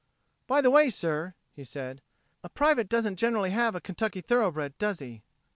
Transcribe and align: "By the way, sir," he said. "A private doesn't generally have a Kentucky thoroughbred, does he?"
"By 0.47 0.61
the 0.61 0.71
way, 0.71 0.89
sir," 0.89 1.35
he 1.53 1.63
said. 1.63 2.01
"A 2.43 2.49
private 2.49 2.89
doesn't 2.89 3.17
generally 3.17 3.51
have 3.51 3.75
a 3.75 3.79
Kentucky 3.79 4.21
thoroughbred, 4.21 4.75
does 4.79 4.97
he?" 4.97 5.21